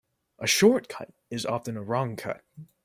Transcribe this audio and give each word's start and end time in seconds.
A 0.39 0.47
short 0.47 0.89
cut 0.89 1.11
is 1.29 1.45
often 1.45 1.77
a 1.77 1.83
wrong 1.83 2.15
cut. 2.15 2.43